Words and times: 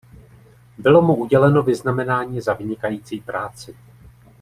Bylo 0.77 1.01
mu 1.01 1.15
uděleno 1.15 1.63
Vyznamenání 1.63 2.41
Za 2.41 2.53
vynikající 2.53 3.19
práci. 3.21 3.77